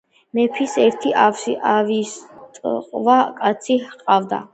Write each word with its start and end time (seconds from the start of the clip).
მეფეს 0.37 0.77
ერთი 0.85 1.11
ავსიტყვა 1.23 3.19
კაცი 3.43 3.77
ჰყავდა 3.85 4.41